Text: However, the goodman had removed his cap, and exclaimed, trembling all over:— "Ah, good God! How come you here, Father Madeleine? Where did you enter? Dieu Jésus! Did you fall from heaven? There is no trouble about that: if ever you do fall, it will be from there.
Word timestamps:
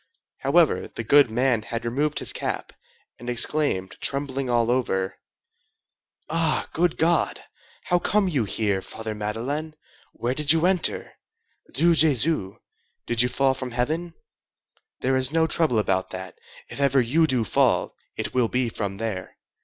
However, 0.39 0.87
the 0.87 1.03
goodman 1.03 1.61
had 1.61 1.85
removed 1.85 2.17
his 2.17 2.33
cap, 2.33 2.73
and 3.19 3.29
exclaimed, 3.29 3.97
trembling 4.01 4.49
all 4.49 4.71
over:— 4.71 5.15
"Ah, 6.27 6.67
good 6.73 6.97
God! 6.97 7.43
How 7.83 7.99
come 7.99 8.27
you 8.27 8.45
here, 8.45 8.81
Father 8.81 9.13
Madeleine? 9.13 9.75
Where 10.13 10.33
did 10.33 10.51
you 10.51 10.65
enter? 10.65 11.13
Dieu 11.71 11.91
Jésus! 11.91 12.57
Did 13.05 13.21
you 13.21 13.29
fall 13.29 13.53
from 13.53 13.69
heaven? 13.69 14.15
There 15.01 15.15
is 15.15 15.31
no 15.31 15.45
trouble 15.45 15.77
about 15.77 16.09
that: 16.09 16.35
if 16.67 16.79
ever 16.79 16.99
you 16.99 17.27
do 17.27 17.43
fall, 17.43 17.93
it 18.15 18.33
will 18.33 18.47
be 18.47 18.69
from 18.69 18.97
there. 18.97 19.37